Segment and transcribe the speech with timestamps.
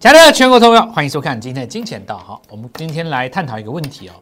[0.00, 2.16] 亲爱的全国投票，欢迎收看今天的金钱道。
[2.16, 4.14] 好，我们今天来探讨一个问题哦。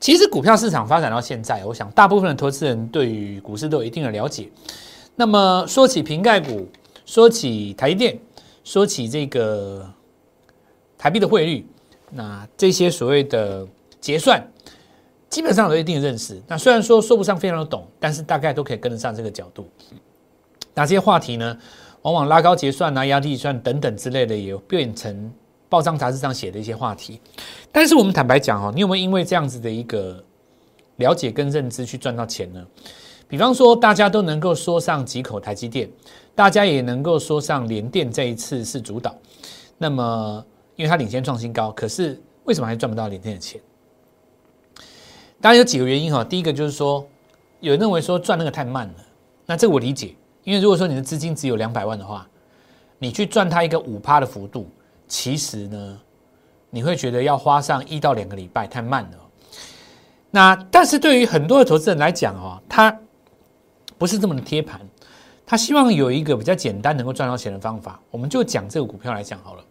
[0.00, 4.48] 其实股票市场发展到现在，我想大部分的投资人对于股市都有一定的了解。
[5.14, 6.66] 那么说起瓶盖股，
[7.04, 8.18] 说起台电，
[8.64, 9.86] 说起这个
[10.96, 11.66] 台币的汇率，
[12.10, 13.68] 那这些所谓的
[14.00, 14.42] 结算，
[15.28, 16.40] 基本上有一定的认识。
[16.48, 19.68] 那虽然说说不上非常的懂，但是大概都可以跟得上这个角度。
[20.72, 21.58] 那这些话题呢？
[22.04, 25.32] 往往拉高结算啊、压低算等等之类的，也变成
[25.70, 27.18] 报章杂志上写的一些话题。
[27.72, 30.22] 但是我们坦白讲哈，你有没有因为这样子的一个
[30.96, 32.62] 了解跟认知去赚到钱呢？
[33.26, 35.88] 比方说，大家都能够说上几口台积电，
[36.34, 39.16] 大家也能够说上联电这一次是主导。
[39.78, 40.44] 那么，
[40.76, 43.58] 因为它领先创新高，可是为什么还赚不到联电的钱？
[45.40, 46.22] 当然有几个原因哈。
[46.22, 47.02] 第一个就是说，
[47.60, 48.94] 有人认为说赚那个太慢了，
[49.46, 50.14] 那这个我理解。
[50.44, 52.26] 因为如果说你的资金只有两百万的话，
[52.98, 54.68] 你去赚它一个五趴的幅度，
[55.08, 56.00] 其实呢，
[56.70, 59.18] 你会觉得要花上一到两个礼拜太慢了。
[60.30, 62.96] 那但是对于很多的投资人来讲哦，他
[63.96, 64.80] 不是这么的贴盘，
[65.46, 68.00] 他希望有一个比较简单能够赚到钱的方法。
[68.10, 69.64] 我们就讲这个股票来讲好了，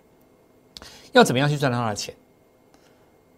[1.11, 2.15] 要怎么样去赚到他的钱，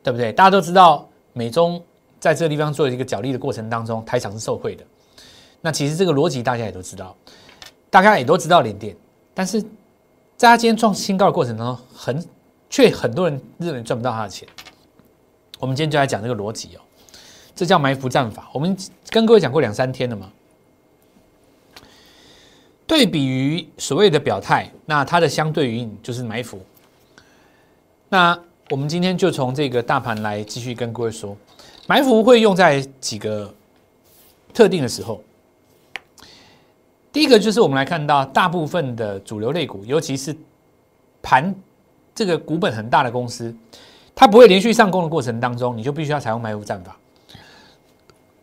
[0.03, 0.31] 对不对？
[0.31, 1.83] 大家都知道，美中
[2.19, 4.86] 在这个地方做一个角力的过程当中，台场是受贿的。
[5.66, 7.16] 那其实这个逻辑大家也都知道，
[7.90, 8.96] 大家也都知道连电，
[9.34, 9.60] 但是
[10.38, 12.26] 在他今天创新高的过程当中，很
[12.70, 14.48] 却很多人认为赚不到他的钱。
[15.58, 16.80] 我们今天就来讲这个逻辑哦，
[17.56, 18.48] 这叫埋伏战法。
[18.54, 18.78] 我们
[19.10, 20.32] 跟各位讲过两三天了嘛。
[22.86, 26.62] 对比于所谓的表态，那它的相对于就是埋伏。
[28.10, 31.36] 那我们今天就从这个大盘来继续跟各位说，
[31.88, 33.52] 埋伏会用在几个
[34.54, 35.20] 特定的时候。
[37.16, 40.36] 第一个就是我们来看到大部分的主流类股，尤其是
[41.22, 41.56] 盘
[42.14, 43.56] 这个股本很大的公司，
[44.14, 46.94] 它不会连续上攻的过程当中，你就必须要采用埋伏战法，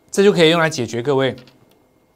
[0.09, 1.35] 这就可以用来解决各位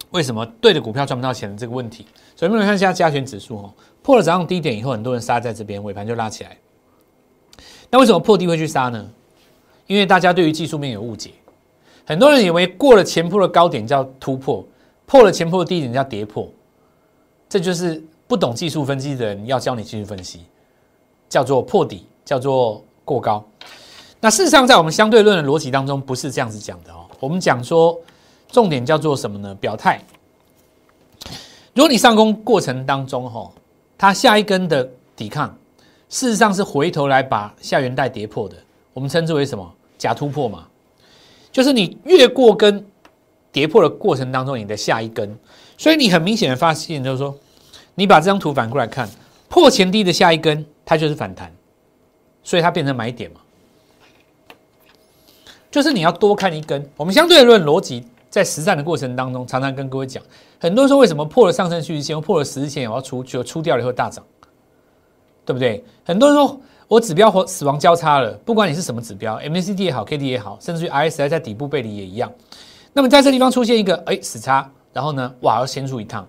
[0.09, 2.07] 为什么对的股票赚不到钱的这个问题。
[2.35, 6.57] 所以我们看一下加权指数哦，破了早上低点以后，很多人杀在这边，尾盘就拉起来。
[7.91, 9.07] 那为什么破低会去杀呢？
[9.85, 11.34] 因为大家对于技术面有误解，
[12.03, 14.66] 很多人以为过了前破的高点叫突破。
[15.07, 16.51] 破了前破的低点叫跌破，
[17.47, 20.41] 这就是不懂技术分析的人要教你技术分析，
[21.29, 23.44] 叫做破底，叫做过高。
[24.19, 27.06] 那事实上，在我们相对论的逻辑当中，不是这样子讲的哦。
[27.22, 27.97] 我们讲说，
[28.50, 29.56] 重点叫做什么呢？
[29.56, 30.03] 表态。
[31.73, 33.50] 如果你上攻过程当中，哈，
[33.97, 35.57] 它下一根的抵抗，
[36.09, 38.57] 事实上是回头来把下缘带跌破的，
[38.94, 39.73] 我们称之为什么？
[39.97, 40.67] 假突破嘛，
[41.50, 42.85] 就是你越过跟。
[43.57, 45.35] 跌破的过程当中，你的下一根，
[45.79, 47.35] 所以你很明显的发现，就是说，
[47.95, 49.09] 你把这张图反过来看，
[49.50, 51.51] 破前低的下一根，它就是反弹，
[52.44, 53.41] 所以它变成买点嘛。
[55.72, 56.88] 就是你要多看一根。
[56.96, 60.23] 我们相对论逻辑在实战的过程当中，常常跟各位讲，
[60.59, 64.23] 很多人说为什么破了上升趋势线，破了十日线，我要出就出掉了以后大涨，
[65.44, 65.84] 对不对？
[66.06, 72.31] 很多人说我指标和死亡交叉了，不管你是什么指标，MACD 也好，KD 也好，甚至于 RSI 在底部背离也一样。
[72.97, 76.28] 那么在这地方出现一个哎死叉，然后呢，哇要先出一趟，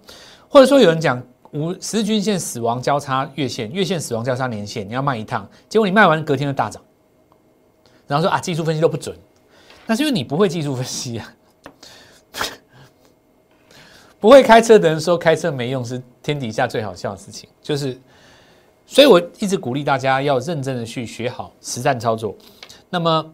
[0.50, 1.18] 或者说有人讲
[1.52, 6.82] 五十均线死亡交叉月线，月线死亡交叉年线，你要卖一趟，结果你卖完隔天就大涨，
[8.06, 9.16] 然后说啊技术分析都不准，
[9.86, 11.34] 那是因为你不会技术分析啊，
[14.20, 17.98] 不会开车的人说开车没用是天底下最好笑的事情，就是，
[18.84, 22.36] 所以我一直鼓励大家要认真的去学好实战操作，
[22.90, 23.24] 那么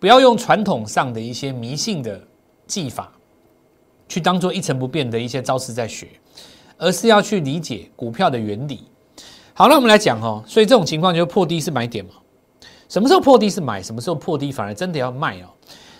[0.00, 2.20] 不要用传统上的一些迷信的。
[2.72, 3.12] 技法
[4.08, 6.08] 去当做一成不变的一些招式在学，
[6.78, 8.84] 而是要去理解股票的原理。
[9.52, 12.12] 好，那我们来讲哦，所以这种情况就是破低是买点嘛？
[12.88, 13.82] 什么时候破低是买？
[13.82, 15.48] 什么时候破低反而真的要卖哦？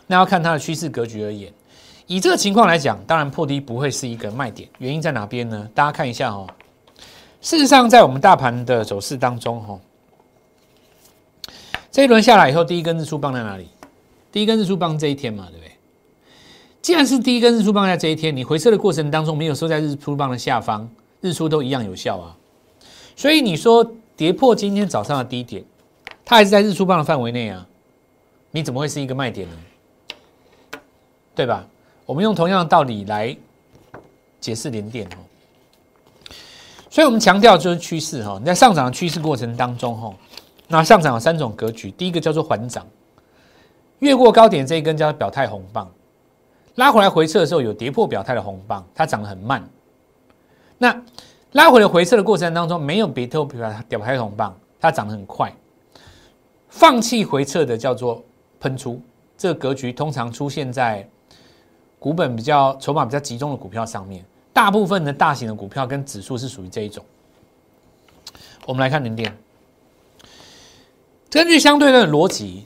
[0.07, 1.53] 那要看它的趋势格局而言。
[2.07, 5.69] 以这个情况来讲，当然破低不会是一个卖点，原因在哪边呢？
[5.75, 6.47] 大家看一下哦。
[7.43, 9.79] 事实上，在我们大盘的走势当中，哈，
[11.91, 13.69] 这一轮下来以后，第一根日出棒在哪里？
[14.31, 15.72] 第一根日出棒这一天嘛，对不对？
[16.83, 20.91] 既然是第一根日出棒在这一天，你回撤的过程当中没有收在日出棒的下方，
[21.21, 22.37] 日出都一样有效啊。
[23.15, 25.65] 所以你说跌破今天早上的低点，
[26.25, 27.65] 它还是在日出棒的范围内啊，
[28.51, 29.57] 你怎么会是一个卖点呢？
[31.37, 31.65] 对吧？
[32.05, 33.35] 我们用同样的道理来
[34.41, 36.35] 解释连电哦。
[36.91, 40.13] 所以我们强调就是趋势哈，你在上涨的趋势过程当中哈，
[40.67, 42.85] 那上涨有三种格局，第一个叫做缓涨，
[44.01, 45.89] 越过高点这一根叫做表态红棒。
[46.77, 49.63] 拉回来回撤的时候有跌破表态的红棒，它涨得很慢。
[50.79, 51.03] 那
[51.53, 55.53] 拉回来回撤的过程当中没有跌破表表态红棒，它涨得很快。
[56.69, 58.25] 放弃回撤的叫做
[58.59, 59.01] 喷出，
[59.37, 61.07] 这个格局通常出现在
[61.99, 64.25] 股本比较筹码比较集中的股票上面。
[64.55, 67.05] 大部分的大型的股票跟指数是属于这一种。
[68.67, 69.37] 我们来看联电，
[71.31, 72.65] 根据相对论逻辑，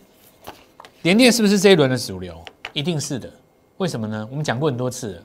[1.02, 2.40] 联电是不是这一轮的主流？
[2.72, 3.30] 一定是的。
[3.78, 4.26] 为什么呢？
[4.30, 5.22] 我们讲过很多次了，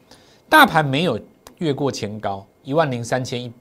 [0.49, 1.19] 大盘没有
[1.57, 3.51] 越过前高一万零三千一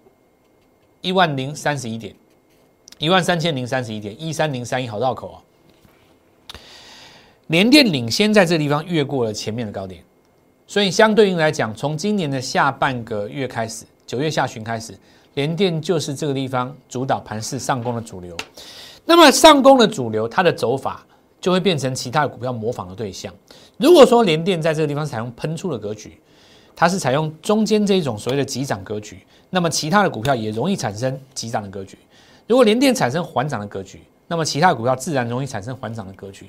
[1.01, 2.15] 一万零三十一点。
[2.99, 5.37] 一万三千零三十一点一三零三一，好绕口啊！
[7.47, 10.05] 联电领先在这个地方越过了前面的高点，
[10.67, 14.95] 所以相对应来讲，从今年的下半个月开始，九月下旬开始，
[15.33, 18.37] 联电就是这个地方主导盘势上攻的主流。
[19.07, 21.07] 那么上攻的主流，它的走法
[21.41, 23.33] 就会变成其他的股票模仿的对象。
[23.77, 26.21] 如果说联电在这个地方采用喷出的格局，
[26.77, 31.99] 它是采用中间这种所谓的急涨格局，那么其他的股票也容易产生急涨的格局。
[32.47, 36.47] 如果联电产生缓涨的格局，那么其他的股票自然容易产生缓涨的格局。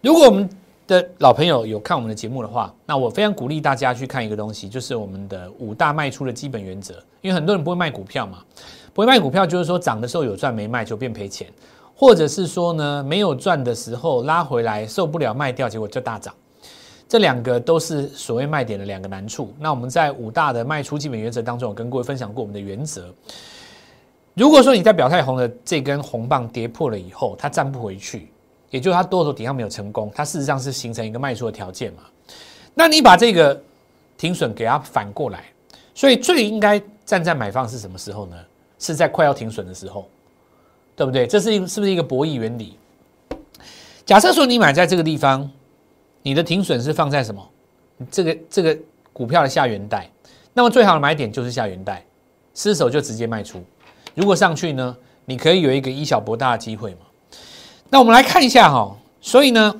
[0.00, 0.48] 如果我们
[0.86, 6.94] 的老朋友有看我们的节目的话，那我非常鼓励大家去看一个东西，就是我们的五大卖出的基本原则。
[7.20, 8.42] 因为很多人不会卖股票嘛，
[8.92, 11.46] 不会卖股票就是说涨的时候有赚没卖就变赔钱，
[11.94, 16.34] 或者是说呢没有赚的时候拉回来受不了卖掉，结果就大涨。
[17.08, 19.54] 这两个都是所谓卖点的两个难处。
[19.58, 23.12] 那我们在五大的卖出基本原则当中，有跟各位分享过我们的原则。
[24.34, 28.32] 如果说你在表态红的这根红棒跌破了以后，它站不回去，
[28.70, 32.04] 也就是它多头抵抗没有成功，它事实上是形成一个卖出的条件嘛？
[32.72, 33.60] 那你把这个
[34.16, 35.44] 停损给它反过来，
[35.94, 38.36] 所以最应该站在买方是什么时候呢？
[38.78, 40.08] 是在快要停损的时候，
[40.94, 41.26] 对不对？
[41.26, 42.76] 这是一是不是一个博弈原理？
[44.04, 45.50] 假设说你买在这个地方，
[46.22, 47.48] 你的停损是放在什么？
[48.10, 48.76] 这个这个
[49.12, 50.10] 股票的下缘带，
[50.52, 52.04] 那么最好的买点就是下缘带，
[52.54, 53.62] 失手就直接卖出。
[54.14, 57.00] 如果上去呢，你可以有一个以小博大的机会嘛？
[57.88, 59.74] 那我们来看一下哈，所以呢，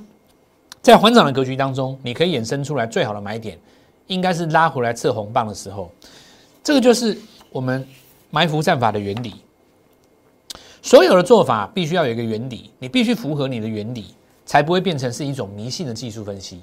[0.81, 3.59] 在缓涨的格局当中，你可以衍生出来最好的买点，
[4.07, 5.91] 应该是拉回来测红棒的时候，
[6.63, 7.19] 这个就是
[7.51, 7.87] 我们
[8.31, 9.35] 埋伏战法的原理。
[10.83, 14.15] 所有的做法必须要有一个原理，你必须符合你的原理，
[14.45, 16.61] 才不会变成是一种迷信的技术分析。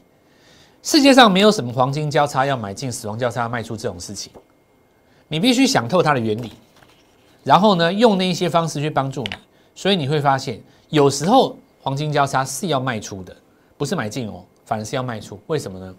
[0.83, 4.31] 世界上没有什么黄金交叉要买进，死亡交叉卖出这种事情，
[5.29, 6.51] 你必须想透它的原理。
[7.45, 9.31] 然后呢，用那一些方式去帮助你，
[9.73, 13.35] 所以你会发现，有时候黄金交叉是要卖出的，
[13.77, 15.39] 不是买进哦，反而是要卖出。
[15.47, 15.95] 为什么呢？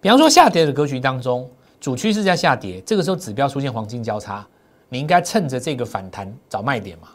[0.00, 1.50] 比方说下跌的格局当中，
[1.80, 4.46] 主趋势在下跌，这个时候指标出现黄金交叉，
[4.88, 7.08] 你应该趁着这个反弹找卖点嘛，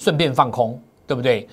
[0.00, 1.46] 顺便放空，对不对？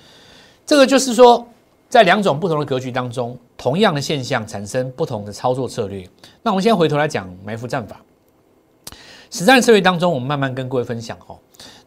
[0.64, 1.46] 这个就是说，
[1.90, 6.02] 在两种不同的格局当中，同样的现象产生不同的操作策略。
[6.42, 8.00] 那我们先回头来讲埋伏战法。
[9.30, 11.38] 实战策略当中，我们慢慢跟各位分享哦。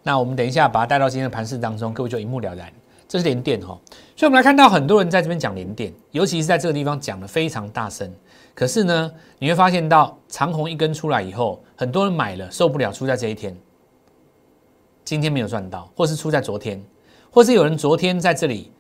[0.04, 2.72] 那我们等一下把它带到今天的盘市当中，各位就一目了然。
[3.08, 3.78] 这是连电哈，
[4.16, 8.10] 所以我们来看到很多人在这边讲连电，尤其是在这个地方讲的非常大声。
[8.54, 13.54] 可是呢，你会发现到长虹一根出来以后，很多人买了受不了，出在这一天，
[15.04, 16.82] 今天没有赚到，或是出在昨天，
[17.30, 18.72] 或是有人昨天在这里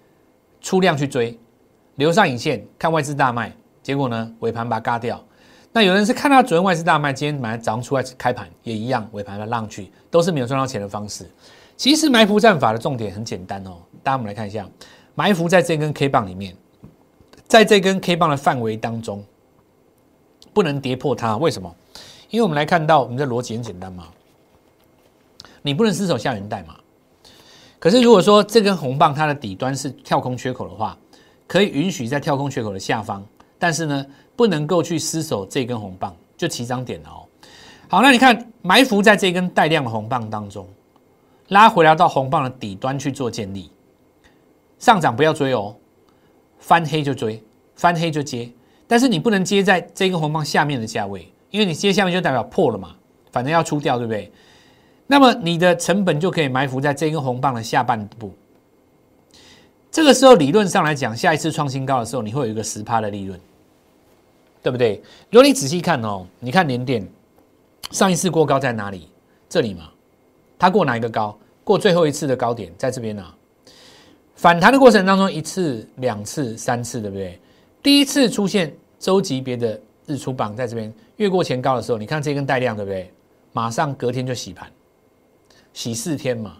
[0.61, 1.37] 出量去追，
[1.95, 5.23] 留上影线看外资大卖，结果呢尾盘把它嘎掉。
[5.73, 11.29] 那有人是看到昨天外资大卖，今天买早上出来开盘也一样，尾盘的浪去，都是没有赚到钱的方式。
[11.77, 14.67] 其实埋伏战法的重点很简单哦，大家我们来看一下，
[15.15, 16.55] 埋伏在这根 K 棒里面，
[17.47, 19.23] 在这根 K 棒的范围当中，
[20.53, 21.37] 不能跌破它。
[21.37, 21.73] 为什么？
[22.29, 24.07] 因为我们来看到我们的逻辑很简单嘛，
[25.61, 26.75] 你不能失手下元代嘛。
[27.79, 30.97] 可是如果说这根红棒它的底端是跳空缺口的话，
[31.47, 33.25] 可以允许在跳空缺口的下方，
[33.59, 34.05] 但是呢？
[34.33, 37.27] 不能够去失守这根红棒，就起涨点了哦。
[37.87, 40.67] 好，那你看埋伏在这根带量的红棒当中，
[41.49, 43.69] 拉回来到红棒的底端去做建立，
[44.79, 45.75] 上涨不要追哦，
[46.57, 47.43] 翻黑就追，
[47.75, 48.49] 翻黑就接，
[48.87, 52.95] 但是你不能接在这根红棒下面的价位，因为你接下面就代表破了嘛，
[53.31, 54.31] 反正要出掉，对不对？
[55.11, 58.31] 那么你的成本就可以埋伏在这根红棒的下半部。
[59.91, 63.37] 这个时候理论上来讲，下一次创新高的时候，你会有一个十趴的利润。
[64.63, 65.01] 对不对？
[65.29, 67.05] 如果你仔细看哦，你看连电
[67.89, 69.09] 上一次过高在哪里？
[69.49, 69.89] 这里嘛，
[70.57, 71.37] 它过哪一个高？
[71.65, 73.35] 过最后一次的高点在这边啊。
[74.37, 77.37] 反弹的过程当中，一次、两次、三次，对不对？
[77.83, 83.11] 第一次出现周级别的日出榜在这边越过前高的时候，你看这根带量，对不对？
[83.51, 84.71] 马上隔天就洗盘，
[85.73, 86.57] 洗四天嘛。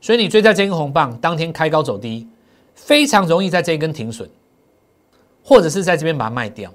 [0.00, 2.26] 所以你追在这根红棒，当天开高走低，
[2.74, 4.28] 非常容易在这一根停损，
[5.44, 6.72] 或者是在这边把它卖掉。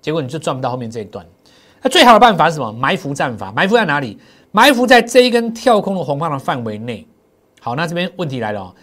[0.00, 1.26] 结果你就赚不到后面这一段。
[1.82, 2.72] 那最好的办法是什么？
[2.72, 3.50] 埋伏战法。
[3.52, 4.18] 埋伏在哪里？
[4.52, 7.06] 埋伏在这一根跳空的红棒的范围内，
[7.58, 8.74] 好，那这边问题来了哦。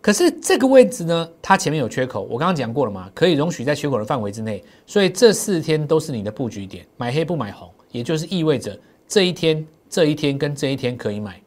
[0.00, 11.40] 可是这个位置呢，它前面有缺口，我刚刚讲过了嘛，可以容许在缺口的范围之内，所以这四天都是你的布局点，买黑不买红，也就是意味着这一天、这一天跟这一天可以买。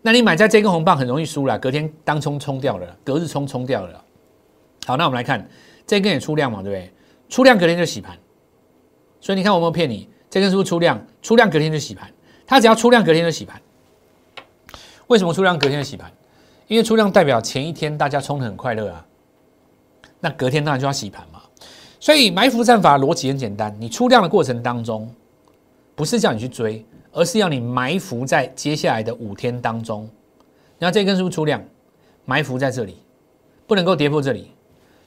[0.00, 4.04] 那你买在这根红棒很容易输了，隔天当冲冲掉了，隔日冲冲掉了。
[4.86, 5.46] 好，那我们来看
[5.86, 6.92] 这根也出量嘛，对不对？
[7.28, 8.16] 出量隔天就洗盘，
[9.20, 10.08] 所以你看我有没有骗你？
[10.30, 11.04] 这根是不是出量？
[11.20, 12.10] 出量隔天就洗盘，
[12.46, 13.60] 它只要出量隔天就洗盘。
[15.08, 16.10] 为什么出量隔天就洗盘？
[16.68, 19.06] 因为出量代表前一天大家冲的很快乐啊，
[20.20, 21.42] 那隔天当然就要洗盘嘛。
[22.00, 25.12] 所以埋伏战法逻辑很简单，你出量的过程当中，
[25.98, 30.08] 不是叫你去追，而是要你埋伏在接下来的五天当中。
[30.78, 31.60] 然后这根是不是出量？
[32.24, 32.98] 埋伏在这里，
[33.66, 34.52] 不能够跌破这里。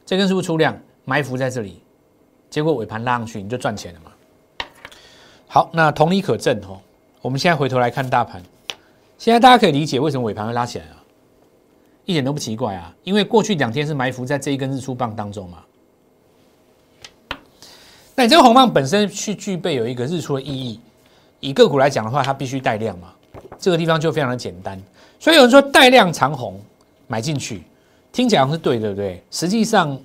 [0.05, 0.77] 这根是不是出量？
[1.05, 1.81] 埋伏在这里，
[2.49, 4.11] 结果尾盘拉上去，你就赚钱了嘛。
[5.47, 6.81] 好，那同理可证哦。
[7.21, 8.43] 我们现在回头来看大盘，
[9.17, 11.01] 现在大家可以理解为什么尾盘会拉起来啊？
[12.03, 15.63] 一点都不奇怪啊，因为过去两天是埋伏在这一根日出棒当中嘛。
[18.27, 20.79] 这个红棒本身去具备有一个日出的意义，
[21.39, 23.09] 以个股来讲的话，它必须带量嘛。
[23.59, 24.81] 这个地方就非常的简单，
[25.19, 26.59] 所以有人说带量长红
[27.07, 27.63] 买进去，
[28.11, 29.23] 听起来是对，对不对？
[29.29, 29.97] 实际上，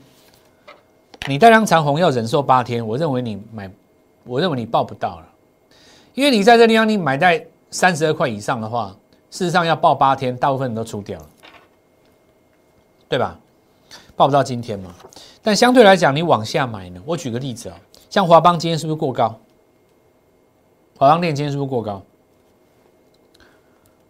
[1.26, 3.70] 你带量长红要忍受八天，我认为你买，
[4.25, 5.26] 我认为你报不到了，
[6.14, 8.94] 因为你在这地方你买在三十二块以上的话，
[9.30, 11.26] 事实上要报八天，大部分人都出掉了。
[13.08, 13.38] 对吧？
[14.16, 14.92] 报不到今天嘛？
[15.42, 17.00] 但相对来讲，你往下买呢？
[17.06, 17.76] 我举个例子啊，
[18.08, 19.38] 像华邦今天是不是过高？
[20.96, 22.02] 华邦电今天是不是过高？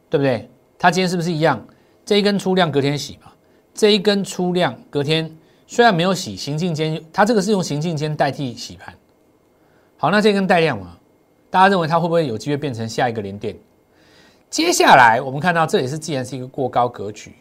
[0.08, 0.48] 对不对？
[0.78, 1.64] 它今天是不是一样？
[2.04, 3.32] 这一根出量隔天洗嘛？
[3.74, 5.30] 这一根出量隔天
[5.66, 8.94] 虽然没有洗，行进间它这个是用行进间代替洗盘。
[9.96, 10.96] 好，那这根带量嘛？
[11.50, 13.56] 大家认为它会不会有机会变成下一个连电？
[14.48, 17.34] 接下来我们看到这也是既然是一个过高格局。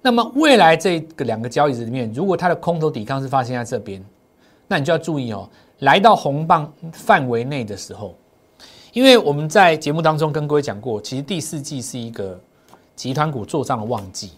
[0.00, 4.04] 那么未来这个两个交易日里面，如果它的空头抵抗是发生在这边，
[4.68, 5.48] 那你就要注意哦。
[5.80, 8.14] 来到红棒范围内的时候，
[8.92, 12.40] 因为我们在节目当中跟各位讲过，其实第四季是一个
[12.94, 14.30] 集团股做账的旺季。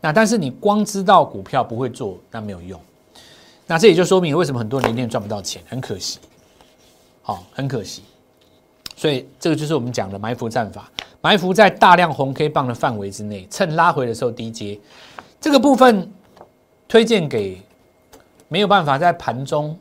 [0.00, 2.80] 那但是你光知道股票不会做，那没有用。
[3.66, 6.18] 那这也就说明为什么很多年年赚不到钱，很可惜。
[7.22, 8.02] 好，很可惜。
[8.94, 10.90] 所以这个就是我们讲的埋伏战法。
[11.20, 14.78] 埋伏在大量红 K 棒的范围之内，趁拉回的时候低接，
[15.40, 16.08] 这个部分
[16.86, 17.60] 推荐给
[18.46, 19.76] 没有办法在盘中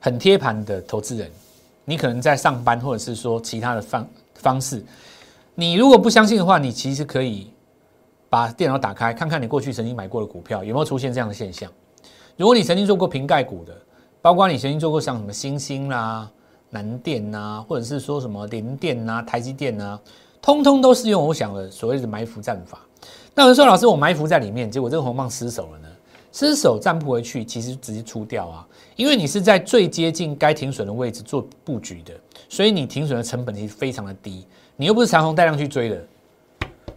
[0.00, 1.30] 很贴盘的投资人。
[1.84, 4.84] 你可能在上班，或者是说其他的方方式。
[5.54, 7.50] 你如果不相信的话，你其实可以
[8.28, 11.70] 把电脑打开，看看你过去曾经买过的股票有没有出现这样的现象。
[12.36, 13.74] 如果你曾经做过瓶盖股的，
[14.20, 16.30] 包括你曾经做过像什么星星啦。
[16.70, 19.98] 南电呐，或者是说什么联电呐、台积电呐，
[20.42, 22.78] 通通都是用我想的所谓的埋伏战法。
[23.34, 25.87] 那有人说，老师，我埋伏在里面，结果这个红棒失手了呢？
[26.30, 28.66] 失手站不回去，其实直接出掉啊，
[28.96, 32.12] 因为你是在最接近该停损的位置做布局的，
[32.48, 36.06] 所以你停损的成本其实非常的低，你又不是长虹带量去追的，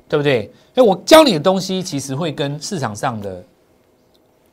[0.10, 0.52] 对不对？
[0.76, 3.44] 哎，我教你的东西其实会跟市场上的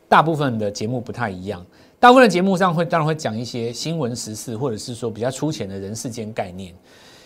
[0.09, 1.65] 大部分的节目不太一样。
[2.01, 6.73] 大部分的节目上会当然会讲一些新闻时事，或者是说比较粗浅的人世间概念。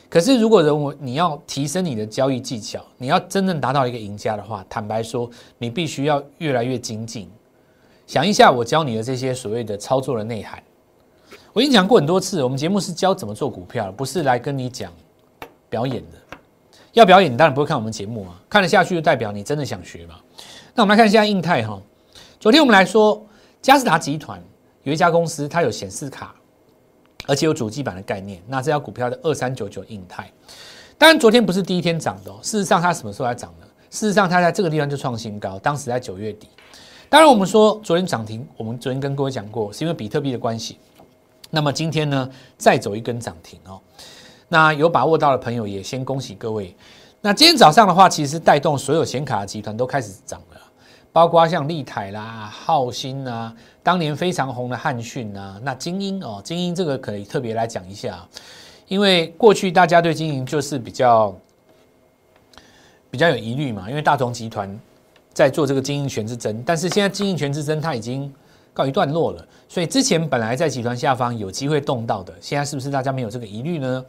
[0.09, 7.29] 可是如果人为你要提升你的交易技巧，你要真正达到一个赢家的话，坦白说，你必须要越来越精进。
[8.07, 10.63] 想一下我教你的这些所谓的操作的内涵，
[11.53, 14.93] 我已经讲过很多次，我们节目是教怎么做股票，不是来跟你讲
[15.69, 16.19] 表演的。
[16.93, 20.17] 要表演，你当然不会看我们节目啊，看得下去就代表你真的想学嘛。
[20.75, 21.81] 那我们来看一下印泰哈，
[22.39, 23.27] 昨天我们来说
[23.61, 24.43] 嘉士达集团。
[24.85, 26.35] 有一家公司，它有显示卡，
[27.29, 28.43] 而且有主机板的概念。
[28.49, 30.29] 那这家股票的二三九九印泰，
[30.99, 32.41] 当然昨天不是第一天涨的哦。
[32.43, 33.67] 事实上，它什么时候来涨的？
[33.91, 36.49] 事实上，它在这个地方就创新高，当时在九月底。
[37.13, 40.79] 当然，我们说昨天涨停，我们昨天跟各位讲过，是因为比特币的关系。
[41.51, 42.27] 那么今天呢，
[42.57, 43.79] 再走一根涨停哦。
[44.49, 46.75] 那有把握到的朋友也先恭喜各位。
[47.21, 50.61] 那今天早上的话，其实带动所有显卡集团都开始涨了。
[51.13, 58.27] 包括像立台啦、浩鑫啊，当年非常红的汉讯啊，那精英哦，精英这个可以特别来讲一下，
[58.89, 61.37] 因为过去大家对精英就是比较
[63.11, 64.75] 比较有疑虑嘛，因为大同集团
[65.33, 68.33] 在做这个经营权之争，但是现在经营权之争它已经
[68.73, 74.05] 告一段落了，所以之前本来在集团下方有机会动到的，现在是不是大家没有这个疑虑呢？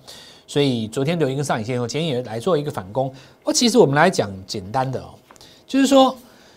[0.47, 3.13] 所以昨天留一个上影线后，今天也来做一个反攻。
[3.43, 5.13] 哦，其实我们来讲简单的哦，
[5.67, 6.15] 就是说。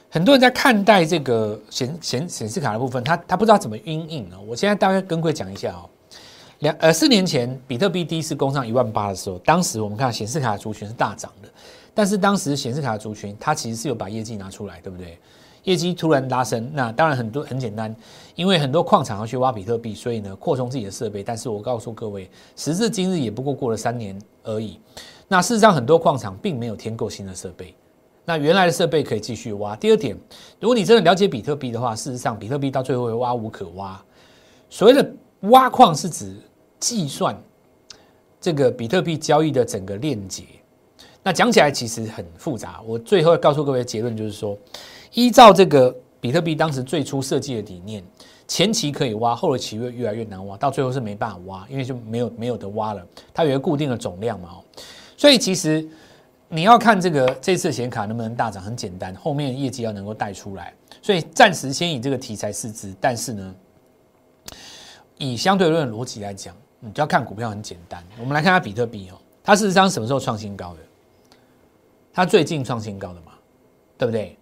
[0.09, 4.39] 很多人在看待这个显显显示卡的部分，他他不知道怎么运印啊。
[4.47, 5.85] 我现在大概跟各位讲一下哦。
[6.61, 11.49] 两呃四年前比特币第一次攻上一万八的时候，当时我们看显示卡的族群是大涨的，
[11.97, 15.19] 但是当时显示卡的族群，它其实是有把业绩拿出来，对不对？
[15.65, 17.97] 业绩突然拉升，那当然很多很简单，
[18.35, 21.23] 因为很多矿场要去挖比特币，所以呢扩充自己的设备。
[21.23, 24.79] 但是我告诉各位，时至今日也不过过了三年而已。
[25.27, 27.75] 那事实上很多矿场并没有添购新的设备，
[28.27, 29.75] 那原来的设备可以继续挖。
[29.75, 30.15] 第二点，
[30.61, 33.99] 如果你真的了解比特币的话，事实上比特币到最后会挖无可挖。
[34.69, 35.11] 所谓的
[35.41, 36.37] 挖矿是指
[36.79, 37.35] 计算
[38.39, 40.45] 这个比特币交易的整个链接。
[41.27, 44.57] 那讲起来其实很复杂，我最后要告诉各位结论就是说，
[45.13, 48.01] 依照这个比特币当时最初设计的理念，
[48.47, 53.05] 前期可以挖，后期越越来越难挖，到最后是没办法挖，因为就没有没有得挖了，
[53.35, 54.51] 它有一个固定的总量嘛。
[55.17, 55.85] 所以其实
[56.49, 60.73] 你要看这个这次显卡能不能大涨，很简单，后面业绩要能够带出来。
[61.03, 63.55] 所以暂时先以这个题材试之，但是呢，
[65.19, 68.01] 以相对论逻辑来讲，你就要看股票很简单。
[68.17, 70.79] 我们来看下比特币哦，它事实上什么时候创新高的？
[72.17, 73.33] 它最近创新高的嘛，
[73.99, 74.35] 对不对？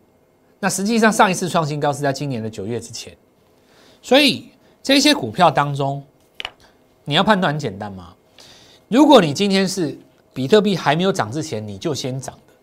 [0.61, 3.17] 那实际上上一次创新高是在今年的九月之前，
[4.01, 4.49] 所以
[4.81, 6.01] 这些股票当中，
[7.03, 8.15] 你要判断很简单嘛。
[8.87, 9.99] 如果你今天是
[10.33, 12.55] 比特币还没有涨之前你就先涨的，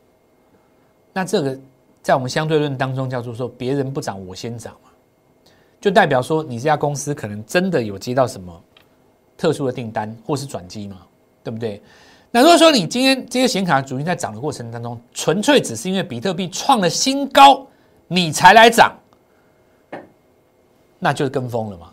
[1.12, 1.60] 那这个
[2.02, 4.90] 在我们相对论当中叫做说别人不涨我先涨嘛，
[5.82, 8.64] 就代表说你这家公司可能真的有接到什么
[9.38, 11.06] 特殊的订单或是转机嘛，
[11.44, 11.82] 对不对？
[12.34, 17.68] 那如果说你今天这些显卡主力在涨的过程当中，纯粹只是因为比特币创了新高，
[18.08, 18.98] 你才来涨，
[20.98, 21.92] 那就是跟风了嘛。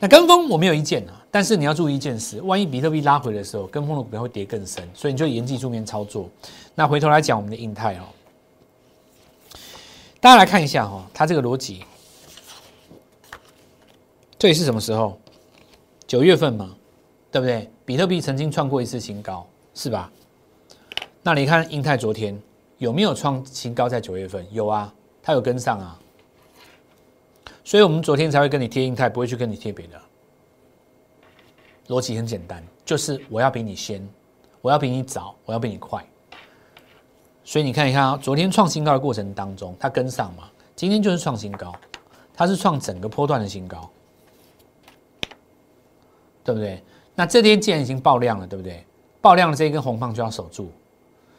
[0.00, 6.28] 那跟风我没有意见啊，但是你要注意一件事，万一比特币拉回的时候，跟风的股票会跌更深，所以你就沿技术面操作。
[6.74, 8.02] 那回头来讲我们的印泰哦，
[10.20, 11.84] 大家来看一下哈，它这个逻辑，
[14.36, 15.18] 这里是什么时候？
[16.06, 16.74] 九月份嘛。
[17.34, 17.68] 对不对？
[17.84, 20.10] 比特币曾经创过一次新高，是吧？
[21.22, 22.38] 那你看英泰昨天
[22.78, 23.88] 有没有创新高？
[23.88, 24.92] 在九月份有啊，
[25.22, 25.98] 它有跟上啊，
[27.62, 30.00] 所以我们昨天才会跟你贴英泰，不会去跟你贴别的。
[31.88, 34.06] 逻辑很简单，就是我要比你先，
[34.62, 36.02] 我要比你早，我要比你快。
[37.44, 41.74] 所以你看一看啊，昨天创新高的过程当中，它跟上嘛，今天就是创新高，
[42.32, 43.90] 它是创整个波段的新高，
[46.42, 46.82] 对不对？
[47.14, 48.84] 那这天既然已经爆量了，对不对？
[49.20, 50.70] 爆量的这一根红棒就要守住。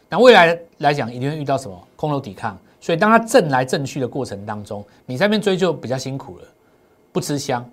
[0.09, 2.57] 那未来来讲，一定会遇到什么空头抵抗？
[2.79, 6.43] 所以当它震来震去的过程当中，你在那边追就比较辛苦了，
[7.11, 7.63] 不吃香。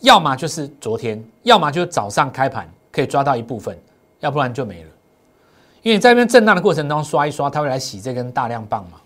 [0.00, 3.76] 要么就是昨天，要么就是早上开盘可以抓到一部分，
[4.20, 4.90] 要不然就没了。
[5.82, 9.00] 因为你在那边震荡的过程当中刷一刷，它会来洗这根大量棒嘛。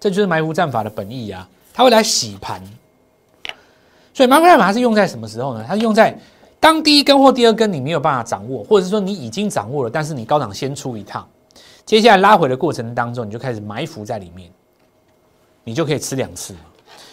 [0.00, 2.62] 这就是埋伏战法的本意啊，它会来洗盘。
[4.14, 5.64] 所以埋伏战法是用在什么时候呢？
[5.68, 6.18] 它是用在。
[6.62, 11.26] 当第一根或第二根你没有办法掌握，或者是说你已经掌握了，但是你高档先出一趟，
[11.84, 14.48] 接下来拉回的过程当中，你就开始埋伏在里面，
[15.64, 16.54] 你就可以吃两次。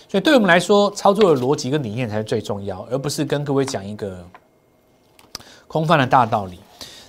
[0.08, 4.24] 所以对我们来说，操作的逻辑跟理念才是最重要，而不是跟各位讲一个
[5.68, 6.60] 空泛的大道理。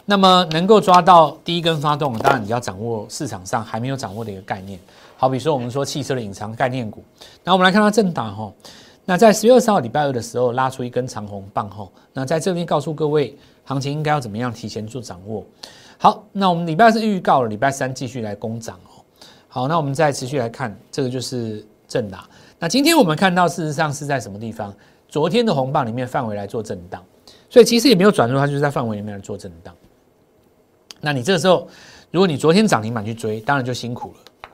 [0.06, 4.80] 那么能够抓到第一根发动，当然你要掌握市场上还没有掌握的一个概念，
[5.18, 7.04] 好比说我们说汽车的隐藏概念股。
[7.44, 8.50] 那我们来看它震荡哈。
[9.10, 15.44] 那在十月二十号礼拜二的时候拉出一根长红棒后，那在这边告诉各位，行情应该要怎么样提前做掌握。
[15.98, 19.02] 好，那我们礼拜二是预告了，礼拜三继续来攻涨哦。
[19.48, 22.20] 好，那我们再持续来看，这个就是震荡。
[22.56, 24.72] 那今天我们看到事实上是在什么地方？
[25.08, 27.04] 昨天的红棒里面范围来做震荡，
[27.48, 29.74] 所以其实也没有转入，它就是在范围里面来做震荡。
[31.00, 31.66] 那你这个时候，
[32.12, 34.50] 如果你昨天涨停板去追，当然就辛苦了，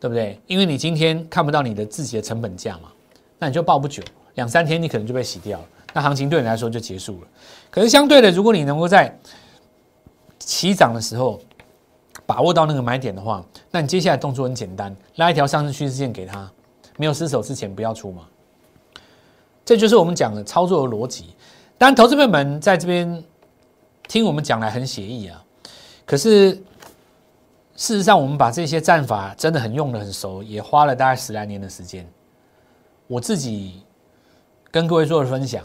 [0.00, 0.40] 对不对？
[0.48, 2.88] 因为你今天看不到你的自己的成本价嘛。
[3.38, 4.02] 那你就抱不久，
[4.34, 7.28] 两三天你可能就被洗掉了，那行情对你来说就结束了。
[7.70, 9.16] 可是相对的，如果你能够在
[10.38, 11.40] 起涨的时候
[12.26, 16.50] 把握到那个买点的话，那你接下来动作很简单，拉一条上升趋势线给他，
[16.96, 18.24] 没有失手之前不要出嘛。
[19.64, 21.34] 这就是我们讲的操作的逻辑。
[21.76, 23.22] 当然，投资朋友们在这边
[24.08, 25.44] 听我们讲来很写意啊，
[26.04, 26.52] 可是
[27.76, 32.04] 事实上我们把这些战法真的很用的很熟，也花了大概十来年的时间。
[33.08, 33.82] 我自己
[34.70, 35.64] 跟各位做的分享，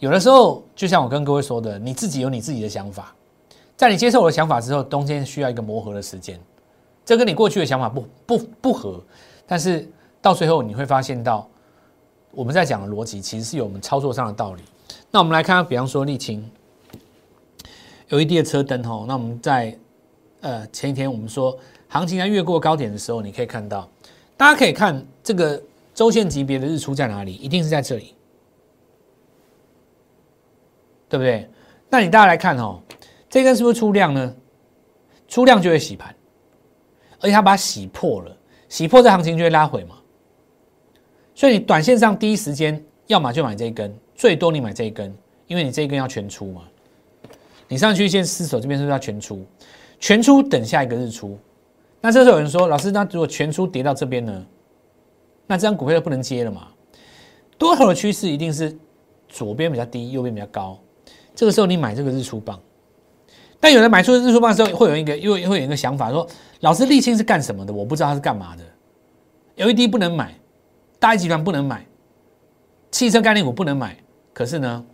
[0.00, 3.14] 有的时候就像我跟各位说的，你自己有你自己的想法，
[3.76, 6.38] 在你接受我的想法之后，中间需要一个磨合的时间，
[7.04, 9.00] 这跟你过去的想法不不不合，
[9.46, 9.88] 但是
[10.20, 11.48] 到最后你会发现到
[12.32, 14.62] 我们在讲的逻辑其实是有我们操作上的道理。
[15.12, 16.44] 那我们来看看，比方说沥青
[18.08, 19.78] 有一地的车灯哦，那我们在
[20.40, 21.56] 呃前一天我们说
[21.86, 23.88] 行情在越过高点的时候，你可以看到，
[24.36, 25.62] 大家可以看这个。
[25.94, 27.32] 周线级别的日出在哪里？
[27.34, 28.14] 一定是在这里，
[31.08, 31.48] 对不对？
[31.88, 32.82] 那你大家来看哦，
[33.30, 34.34] 这根是不是出量呢？
[35.28, 36.14] 出量就会洗盘，
[37.20, 38.36] 而且它把它洗破了，
[38.68, 39.96] 洗破这行情就会拉回嘛。
[41.34, 46.62] 所以你短线上第一时间要么就买这一根，最多你买这一根，因为你这一根要全出嘛。
[47.68, 49.44] 你上去先失守这边是不是要全出？
[49.98, 51.38] 全出等下一个日出。
[52.00, 54.46] 那这时候有人说，老师，那如果全出跌到这边呢？
[55.46, 56.68] 那这张股票就不能接了嘛？
[57.56, 58.76] 多头的趋势一定是
[59.28, 60.78] 左边比较低，右边比较高。
[61.34, 62.60] 这个时候你买这个日出棒，
[63.60, 66.26] 但有人买出日出棒的时候，会有一个又会有一个想法说：
[66.60, 67.72] 老师，沥青是干什么的？
[67.72, 68.64] 我不知道它是干嘛的。
[69.56, 70.34] LED 不能买，
[70.98, 71.86] 大一集团不能买，
[72.90, 73.96] 汽车概念股不能买。
[74.32, 74.84] 可是呢，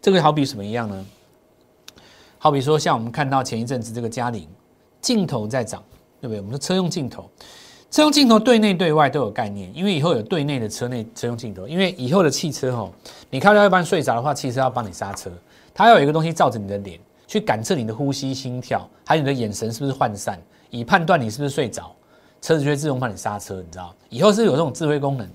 [0.00, 1.06] 这个好比什么一样呢？
[2.38, 4.48] 好比说，像我们看到前一阵子这个嘉陵
[5.00, 5.82] 镜头在涨，
[6.20, 6.38] 对不对？
[6.38, 7.30] 我们说车用镜头。
[7.92, 12.90] 车用镜头对内对外都有概念，因为以后有对内的车内车用镜头，因为以后的汽车吼，
[13.28, 15.30] 你开到一半睡着的话，汽车要帮你刹车，
[15.74, 21.94] 它要有一个东西照着你的脸去感测你的呼吸、心跳，还有你的眼神是不是涣散，以判断你是不是睡着，
[22.40, 23.94] 车子就会自动帮你刹车，你知道？
[24.08, 25.28] 以后是有这种智慧功能，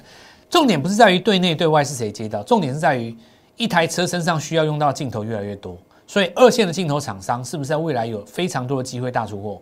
[0.49, 3.15] 重点不是在于对内对外是谁接到，重点是在于
[3.55, 9.61] 一台车身上需要用到镜头越来越多，所以二线的镜头厂商是不是在未来有非常多的机会大出货？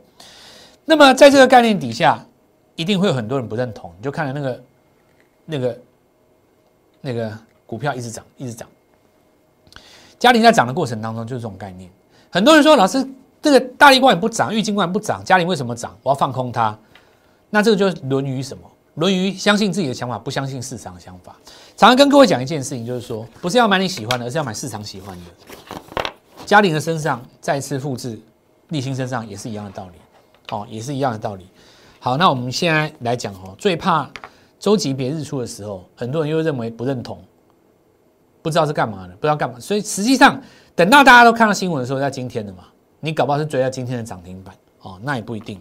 [0.86, 2.26] 那么在这个概念底下。
[2.76, 4.64] 一定会有很多人不认同，你就看了那个、
[5.46, 5.80] 那个、
[7.02, 7.32] 那个
[7.66, 8.68] 股票一直涨，一直涨。
[10.18, 11.90] 嘉陵在涨的过程当中就是这种概念。
[12.30, 13.06] 很多人说，老师，
[13.42, 15.98] 这个大力光也不涨，玉金光不涨，嘉陵为什么涨？
[16.04, 16.78] 我要放空它。
[17.50, 18.64] 那这个就是沦于什么？
[18.96, 21.36] 沦于相信自己的想法，不相信市场的想法。
[21.76, 25.24] 常常跟各位讲一件事情，就是说，不是要买你喜欢的，而是要买市场喜欢的。
[26.46, 28.20] 嘉陵的身上再次复制，
[28.70, 29.94] 立新身上也是一样的道理，
[30.52, 31.48] 哦，也是一样的道理。
[32.06, 34.08] 好，那我们现在来讲哦，最怕
[34.60, 37.20] 周级别日出的时候，很多人又认为不认同，
[38.44, 39.60] 不知道是干嘛的，不知道干嘛。
[39.60, 40.40] 所以实际上，
[40.76, 42.66] 等到大家都看到新闻的时候，在今天的嘛，
[43.00, 45.60] 你搞不好是追在今天的涨停板哦，那也不一定。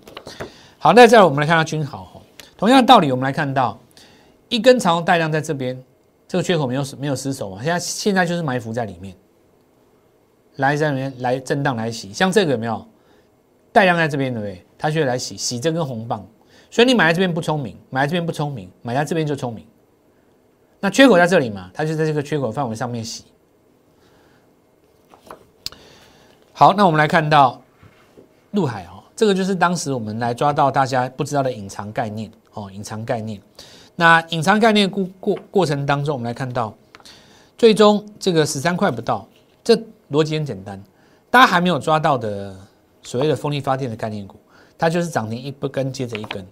[0.79, 2.21] 好，那再来我们来看到君豪哈，
[2.59, 3.79] 同样的道理，我们来看到
[4.51, 5.83] 一根长带量在这边，
[6.29, 7.63] 这个缺口没有没有失守嘛？
[7.63, 9.17] 现在现在就是埋伏在里面，
[10.57, 12.87] 来在里面来震荡来洗，像这个有没有
[13.73, 14.63] 带量在这边对不对？
[14.77, 16.23] 它就会来洗洗这根红棒。
[16.71, 19.67] 所以你买在这边不聪明，买在这边不聪明，买在这边就聪明。
[20.81, 23.25] 那缺口在这里嘛，它就在这个缺口范围上面洗。
[26.53, 27.61] 好，那我们来看到
[28.53, 33.41] 陆海哦，这个就是当时我们来抓到大家不知道的隐藏概念哦，隐藏概念。
[33.97, 36.75] 那隐藏概念过过过程当中，我们来看到
[37.57, 39.27] 最终这个十三块不到，
[39.63, 39.75] 这
[40.11, 40.83] 逻辑很简单，
[41.31, 42.55] 大家还没有抓到的
[43.03, 44.37] 所谓的风力发电的概念股，
[44.85, 46.47] 它就是涨停一不根接着一根。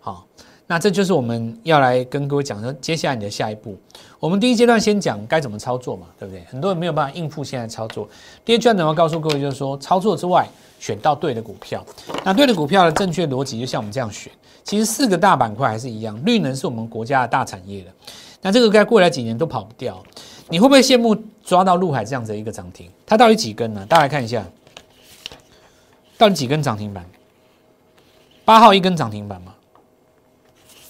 [0.00, 0.26] 好，
[0.66, 3.76] 那这就是我们要来跟各位讲说，接下来你的下一步，
[4.18, 6.42] 我们第一阶段先讲该怎么操作嘛，对不对？
[6.44, 8.08] 很多人没有办法应付现在操作。
[8.46, 10.48] 第二阶段怎么告诉各位，就是说操作之外，
[10.80, 11.84] 选到对的股票。
[12.24, 14.32] 那对的股票的正确逻辑，就像我们这样选。
[14.62, 17.90] 其实四个大板块还是一样，绿能是我们国家的大产业的。
[18.40, 20.02] 那这个该过来几年都跑不掉。
[20.48, 22.90] 你会不会羡慕抓到陆海这样子的一个涨停？
[23.04, 23.84] 它到底几根呢？
[23.86, 24.42] 大家来看一下，
[26.16, 27.04] 到底几根涨停板？
[28.44, 29.54] 八号一根涨停板嘛？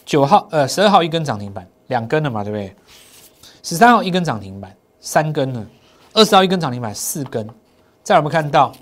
[0.04, 2.74] 九号呃，十二号一根涨停板，两根了嘛，对不对？
[3.62, 5.64] 十三号一根涨停板，三根了。
[6.12, 7.48] 二十号一根涨停板，四根。
[8.02, 8.72] 再我们看到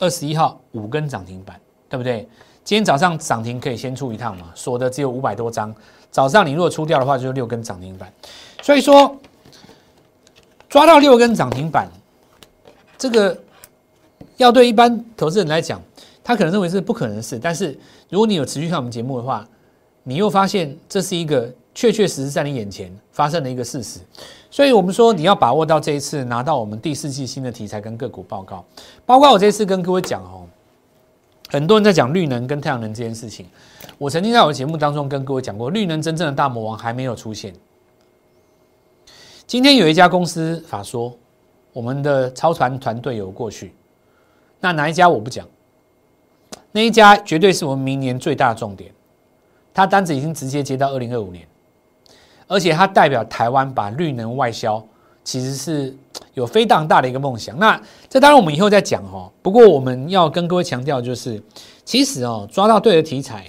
[0.00, 1.58] 二十一号五根涨停板，
[1.88, 2.28] 对不对？
[2.62, 5.74] 今天早上涨停可以先出一趟嘛，锁的只有五百多张。
[6.10, 8.12] 早上你如果出掉的话，就是六根涨停板。
[8.60, 9.16] 所以说
[10.68, 11.88] 抓到六根涨停板，
[12.98, 13.38] 这个
[14.36, 15.80] 要对一般投资人来讲，
[16.26, 17.38] 他可能认为是不可能的事。
[17.38, 19.46] 但是如果你有持续看我们节目的话，
[20.02, 24.00] 你又发现这是一个确确实实在你眼前发生的一个事实，
[24.50, 28.64] 所以我们说你要把握到这一次拿到我们第四季新的题材跟个股报告，
[29.04, 30.44] 包括我这次跟各位讲哦，
[31.48, 33.46] 很多人在讲绿能跟太阳能这件事情，
[33.98, 37.54] 我曾经在我的节目当中跟各位讲过，绿能真正的大魔王还没有出现。
[39.46, 41.16] 今天有一家公司法说，
[41.72, 43.72] 我们的超团团队有过去，
[44.58, 45.46] 那哪一家我不讲，
[46.76, 48.92] 那一家绝对是我们明年最大的重点。
[49.72, 51.48] 它单子已经直接接到二零二五年，
[52.46, 54.86] 而且它代表台湾把绿能外销，
[55.24, 55.96] 其实是
[56.34, 57.58] 有非常大的一个梦想。
[57.58, 59.32] 那这当然我们以后再讲哦。
[59.40, 61.42] 不过我们要跟各位强调，就是
[61.82, 63.46] 其实哦，抓到对的题材，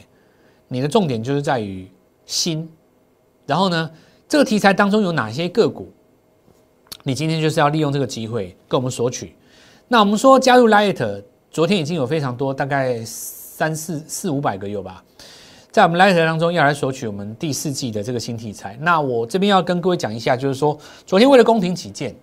[0.70, 1.86] 你的重点就是在于
[2.26, 2.70] 新。
[3.46, 3.92] 然后呢，
[4.30, 5.92] 这个题材当中有哪些个股，
[7.04, 9.36] 你今天就是要利用这个机会跟我们索取。
[9.90, 15.04] 那我们说加入 Light，昨天已经有非常多，大概三四四五百个有吧。
[15.72, 18.76] 在我们 Light 当中要来索取我们第四季的这个新题材。
[18.82, 22.16] 那我这边要跟各位讲一下，就是说昨天为了公平起见，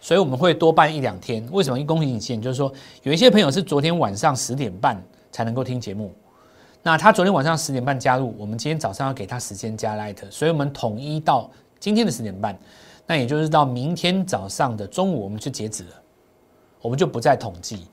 [0.00, 1.46] 所以我们会多办一两天。
[1.50, 1.78] 为什么？
[1.78, 2.72] 因公平起见，就是说
[3.02, 6.12] 有一些朋友是昨天晚上十点半才能够听节目，
[6.82, 12.58] 那他昨天晚上十点半加入，我们今天早上要给他时间加 light，所以我们统一到今天的十点半，
[13.06, 15.90] 那也就是到明天早上的中午我们就截止了，
[16.82, 17.86] 我们就不再统计。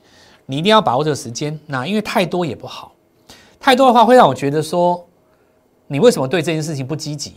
[0.46, 2.92] 你一定要把握这个时间，那因为太多也不好，
[3.58, 5.06] 太多的话会让我觉得说，
[5.86, 7.34] 你为什么对这件事情不积极？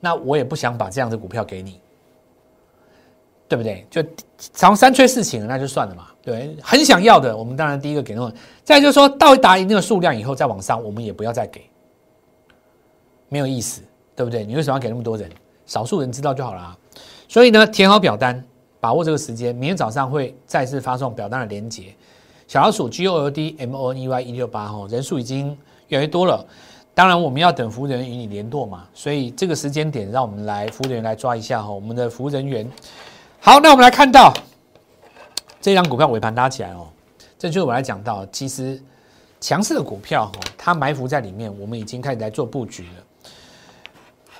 [0.00, 1.80] 那我也不想把这样的股票给你。
[3.46, 3.86] 对不对？
[3.90, 4.02] 就
[4.54, 6.08] 常三缺四请，那就算了嘛。
[6.22, 8.32] 对，很想要的，我们当然第一个给那种。
[8.64, 11.62] 再就是说到达一定的数量以后再往上，我们也不要再给，
[13.28, 13.82] 没有意思，
[14.16, 14.44] 对不对？
[14.44, 15.30] 你为什么要给那么多人？
[15.66, 16.76] 少数人知道就好了。
[17.28, 18.42] 所以呢，填好表单，
[18.84, 21.84] 把握这个时间，明天早上会再次发送表单的连接。
[22.46, 25.56] 小老鼠 G O L D M O N E Y 一六八哈，人数已经
[25.88, 26.46] 越来越多了。
[26.92, 28.86] 当然，我们要等服务人员与你联络嘛。
[28.92, 32.70] 所以这个时间点，让我们来服务人员来抓一下哈，我们的服务人员。
[33.40, 34.30] 好，那我们来看到
[35.62, 36.86] 这张股票尾盘拉起来哦，
[37.38, 38.78] 这就是我来讲到，其实
[39.40, 43.04] 强势的股票哈，它埋伏在里面，我们已经开始来做布局了。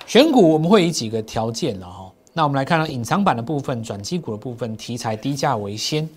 [0.05, 2.04] 选股我们会以几个条件了哈，
[2.37, 6.07] 那我们来看到隐藏版的部分、转机股的部分，题材低价为先，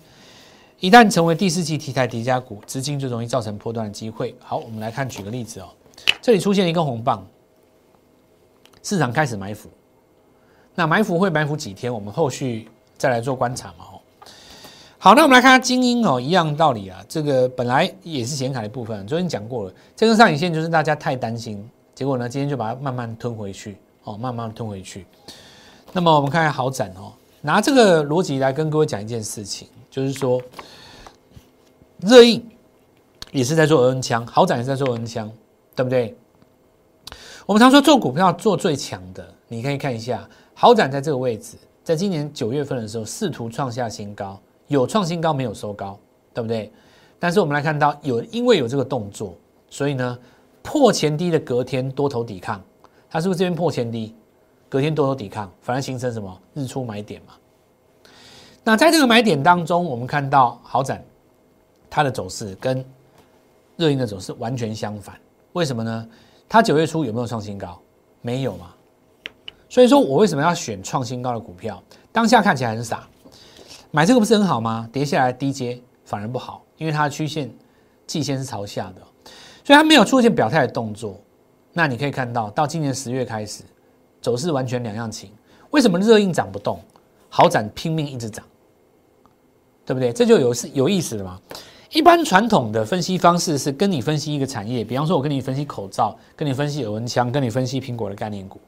[0.81, 4.35] 一旦成为第四季题材低价股，资金就容易造成破断的机会。
[4.39, 5.69] 好，我们来看举个例子哦，
[6.21, 7.25] 这里出现一根红棒，
[8.83, 9.69] 市场开始埋伏，
[10.75, 11.91] 那埋伏会埋伏几天？
[11.91, 12.67] 我们后续。
[12.97, 14.01] 再来做观察嘛，吼。
[14.97, 17.01] 好，那我们来看看精英哦，一样道理啊。
[17.07, 25.05] 这个本来也是显卡的部分，昨天讲过了，这根上影线就是大家太担心，结果呢，今天就把它慢慢吞回去，哦，慢慢吞回去。
[25.91, 30.41] 那么我们看看好展哦，拿这个逻辑来跟各位讲一件事情，就是说，
[31.99, 32.47] 热映
[33.31, 35.31] 也是在做额温枪，好展也是在做额温枪，
[35.75, 36.15] 对不对？
[37.45, 41.57] 我们常说做股票做最强的，你可以看一下好展在这个位置。
[41.83, 45.97] 在今年九月份的时候，试图创下新高，有创新高没有收高，
[46.31, 46.71] 对不对？
[47.17, 49.33] 但是我们来看到有，因为有这个动作，
[49.71, 50.19] 所以呢，
[50.61, 52.61] 破前低的隔天多头抵抗，
[53.09, 54.13] 它是不是这边破前低，
[54.69, 57.33] 隔天多头抵抗，反而形成什么日出买点嘛？
[58.63, 61.03] 那在这个买点当中，我们看到豪展
[61.89, 62.85] 它的走势跟
[63.77, 65.19] 热映的走势完全相反，
[65.53, 66.07] 为什么呢？
[66.47, 67.79] 它九月初有没有创新高？
[68.21, 68.73] 没有嘛？
[69.69, 71.81] 所以说我为什么要选创新高的股票？
[72.11, 73.07] 当下看起来很傻，
[73.91, 74.87] 买这个不是很好吗？
[74.91, 77.51] 跌下来低阶反而不好，因为它的曲线
[78.05, 79.01] 季线是朝下的，
[79.63, 81.19] 所以它没有出现表态的动作。
[81.71, 83.63] 那你可以看到，到今年十月开始，
[84.21, 85.31] 走势完全两样情。
[85.71, 86.79] 为什么热映涨不动，
[87.29, 88.43] 豪展拼命一直涨？
[89.85, 90.13] 对不对？
[90.13, 91.39] 这就有是有意思的嘛。
[91.91, 98.59] 一般传统的分析方式是跟你分析一个产业，比方说我跟你分析口罩，跟你分析耳温枪，跟你分析苹果的概念股。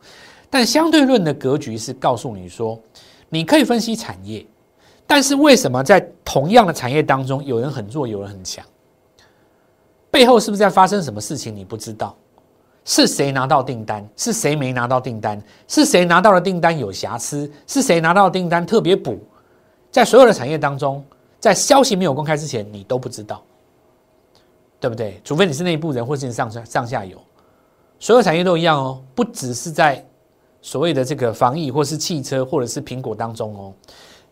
[0.49, 2.79] 但相对论的格局是告诉你说，
[3.29, 4.43] 你可以分析产业，
[5.05, 8.65] 但是为什么在同样的产业当中，有人很弱，有人很强？
[10.09, 11.55] 背后是不是在发生什么事情？
[11.55, 12.17] 你不知道，
[12.83, 14.07] 是谁拿到订单？
[14.15, 15.41] 是谁没拿到订单？
[15.67, 17.51] 是谁拿到的订单有瑕疵？
[17.67, 19.19] 是谁拿到订单特别补？
[19.91, 21.03] 在所有的产业当中，
[21.39, 23.43] 在消息没有公开之前，你都不知道，
[24.79, 25.19] 对不对？
[25.23, 27.17] 除非你是内部人，或是你上上下游，
[27.99, 30.03] 所有产业都一样哦，不只是在。
[30.63, 33.73] 所谓的这个防疫，或是汽车，或者是苹果当中哦，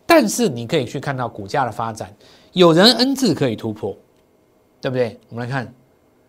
[0.06, 2.16] 但是你可以去看到股价的发展，
[2.52, 3.98] 有人 N 字可以突破，
[4.80, 5.20] 对不对？
[5.30, 5.74] 我们来看，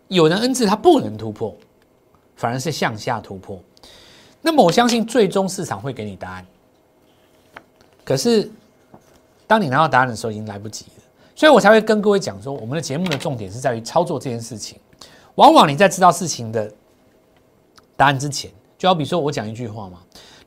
[0.07, 1.55] 有人 N 字它不能突破，
[2.41, 3.61] 反而是向下突破。
[4.41, 6.45] 那么我相信最终市场会给你答案。
[8.03, 8.49] 可是
[9.45, 11.03] 当你拿到答案的时候，已经来不及了。
[11.35, 14.79] 所以我才会跟各位讲说，我们的节目的重点是在于操作这件事情。
[15.35, 16.69] 往往你在知道事情的
[17.95, 18.49] 答案之前。
[18.75, 19.99] 就好比说，我讲一句话嘛，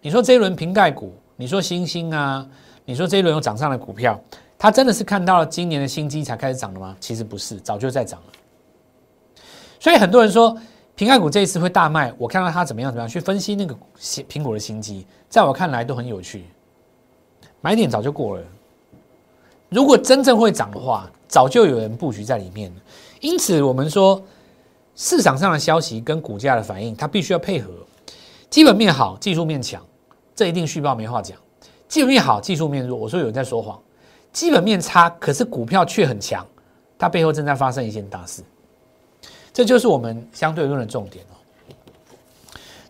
[0.03, 2.45] 你说这一轮瓶盖股，你说星星啊，
[2.85, 4.21] 你说这一轮有涨上的股票，
[4.59, 6.97] 它真的是看到了今年的新机才开始涨的吗？
[6.99, 8.33] 其实不是，早就在涨了。
[9.79, 10.59] 所以很多人说
[10.97, 16.45] 平盖股这一次会大卖，我看到它怎么样怎么样去分析那个新苹果的新机，在我看来都很有趣，
[17.61, 18.43] 买点早就过了。
[19.71, 22.73] 如果真正会涨的话，早就有人布局在里面。
[23.21, 24.23] 因此，我们说
[24.95, 27.71] 市场上的消息跟股价的反应，它必须要配合。
[28.49, 29.85] 基本面好，技术面强，
[30.37, 31.37] 这一定续报没话讲。
[31.89, 33.77] 基本面好，技术面弱，我说有人在说谎。
[34.33, 36.47] 基本面差，可是股票却很强，
[36.97, 38.43] 它背后正在发生一件大事。
[39.55, 41.35] 这就是我们相对论的重点哦。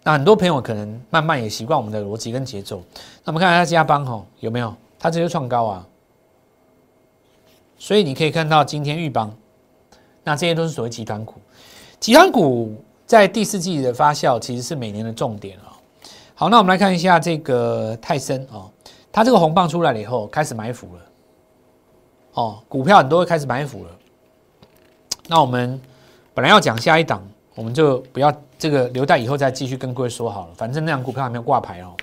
[0.03, 2.83] 那很多朋友可能慢慢也习惯我们的逻辑跟节奏。
[3.23, 4.75] 那我们看下加邦哈有没有？
[4.99, 5.87] 它直接创高啊。
[7.79, 9.33] 所以你可以看到今天玉邦，
[10.25, 11.35] 那这些都是所谓集团股，
[12.01, 12.75] 集团股。
[13.07, 15.77] 在第四季的发酵其实是每年的重点啊。
[16.35, 18.71] 好，那我们来看一下这个泰森哦，
[19.13, 21.03] 它这个红棒出来了以后开始埋伏了，
[22.33, 23.91] 哦，股票很多开始埋伏了。
[25.29, 25.79] 那我们
[26.35, 27.23] 本来要讲下一档，
[27.55, 30.53] 我们就不要这个留待以后再继续跟各位说好了。
[30.57, 31.95] 反正那档股票还没有挂牌哦。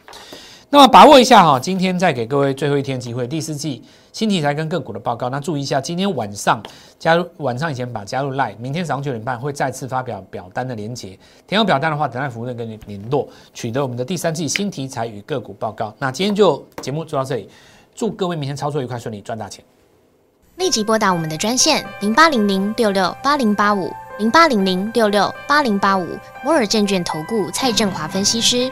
[0.69, 5.29] 那么把握一下哈，今天再给各位最后一天机会，第四季新题材跟个股的报告。
[5.29, 6.63] 那注意一下，今天晚上
[6.97, 11.19] 加入晚上以前把加入 Line，明天早上九点半会再次发表表单的连接。
[11.45, 15.93] 填好表单的话，等待服务员跟你联络，取得我们的第三季新题材与个股报告。
[15.99, 17.49] 那今天就节目做到这里，
[17.93, 19.61] 祝各位明天操作愉快顺利，赚大钱。
[20.55, 23.91] 立即拨打我们的专线零八零零六六八零八五
[24.21, 28.71] 零八零零六六八零八五摩尔证券投顾蔡振华分析师。